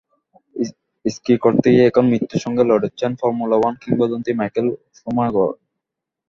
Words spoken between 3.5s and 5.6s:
One কিংবদন্তি Michael Schumacher.